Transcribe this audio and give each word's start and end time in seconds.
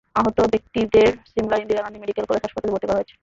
আহত 0.15 0.37
ব্যক্তিদের 0.53 1.09
সিমলার 1.31 1.61
ইন্দিরা 1.63 1.83
গান্ধী 1.83 1.99
মেডিকেল 2.01 2.25
কলেজ 2.27 2.41
হাসপাতালে 2.43 2.71
ভর্তি 2.73 2.87
করা 2.87 2.97
হয়েছে। 2.97 3.15